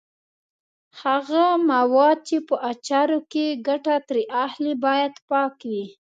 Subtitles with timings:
[1.01, 5.85] هغه مواد چې په اچارو کې ګټه ترې اخلي باید پاک وي.